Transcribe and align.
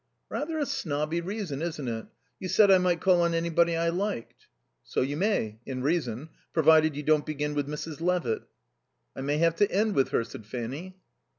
"Rather 0.29 0.57
a 0.57 0.65
snobby 0.65 1.21
reason, 1.21 1.61
isn't 1.61 1.87
it? 1.87 2.07
You 2.39 2.47
said 2.47 2.71
I 2.71 2.79
might 2.79 3.01
call 3.01 3.21
on 3.21 3.35
anybody 3.35 3.75
I 3.77 3.89
liked." 3.89 4.47
"So 4.83 5.01
you 5.01 5.15
may, 5.15 5.59
in 5.63 5.83
reason, 5.83 6.29
provided 6.53 6.95
you 6.95 7.03
don't 7.03 7.23
begin 7.23 7.53
with 7.53 7.67
Mrs. 7.67 8.01
Levitt." 8.01 8.41
"I 9.15 9.21
may 9.21 9.37
have 9.37 9.53
to 9.57 9.71
end 9.71 9.93
with 9.93 10.09
her," 10.09 10.23
said 10.23 10.47
Fanny. 10.47 10.97